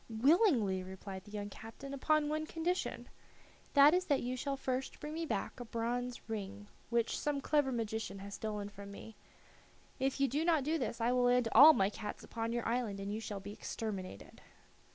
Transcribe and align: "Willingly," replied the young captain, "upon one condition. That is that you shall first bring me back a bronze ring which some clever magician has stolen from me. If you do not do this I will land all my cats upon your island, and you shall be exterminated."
"Willingly," 0.09 0.81
replied 0.81 1.25
the 1.25 1.31
young 1.31 1.51
captain, 1.51 1.93
"upon 1.93 2.27
one 2.27 2.47
condition. 2.47 3.07
That 3.75 3.93
is 3.93 4.05
that 4.05 4.23
you 4.23 4.35
shall 4.35 4.57
first 4.57 4.99
bring 4.99 5.13
me 5.13 5.27
back 5.27 5.59
a 5.59 5.65
bronze 5.65 6.27
ring 6.27 6.65
which 6.89 7.15
some 7.19 7.39
clever 7.39 7.71
magician 7.71 8.17
has 8.17 8.33
stolen 8.33 8.69
from 8.69 8.89
me. 8.89 9.15
If 9.99 10.19
you 10.19 10.27
do 10.27 10.43
not 10.43 10.63
do 10.63 10.79
this 10.79 10.99
I 11.01 11.11
will 11.11 11.25
land 11.25 11.49
all 11.51 11.73
my 11.73 11.91
cats 11.91 12.23
upon 12.23 12.51
your 12.51 12.67
island, 12.67 12.99
and 12.99 13.13
you 13.13 13.19
shall 13.19 13.41
be 13.41 13.51
exterminated." 13.53 14.41